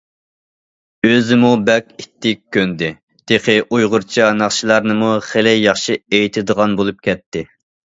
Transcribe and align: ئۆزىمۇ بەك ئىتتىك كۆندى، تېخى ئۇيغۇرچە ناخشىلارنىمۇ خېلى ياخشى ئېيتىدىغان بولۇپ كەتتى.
ئۆزىمۇ 1.09 1.51
بەك 1.67 1.91
ئىتتىك 2.03 2.41
كۆندى، 2.57 2.89
تېخى 3.33 3.57
ئۇيغۇرچە 3.77 4.31
ناخشىلارنىمۇ 4.41 5.13
خېلى 5.29 5.55
ياخشى 5.57 6.01
ئېيتىدىغان 6.01 6.77
بولۇپ 6.83 7.09
كەتتى. 7.11 7.49